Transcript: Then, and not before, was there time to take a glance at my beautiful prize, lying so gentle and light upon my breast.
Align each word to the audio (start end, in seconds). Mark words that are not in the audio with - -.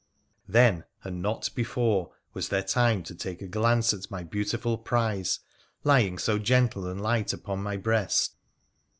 Then, 0.47 0.85
and 1.03 1.21
not 1.21 1.51
before, 1.53 2.09
was 2.33 2.49
there 2.49 2.63
time 2.63 3.03
to 3.03 3.13
take 3.13 3.39
a 3.39 3.47
glance 3.47 3.93
at 3.93 4.09
my 4.09 4.23
beautiful 4.23 4.79
prize, 4.79 5.41
lying 5.83 6.17
so 6.17 6.39
gentle 6.39 6.87
and 6.87 6.99
light 6.99 7.33
upon 7.33 7.61
my 7.61 7.77
breast. 7.77 8.35